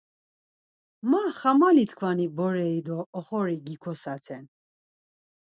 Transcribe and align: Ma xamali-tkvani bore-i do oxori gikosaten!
Ma 1.09 1.19
xamali-tkvani 1.39 2.25
bore-i 2.39 2.79
do 2.87 2.99
oxori 3.19 3.55
gikosaten! 3.67 4.43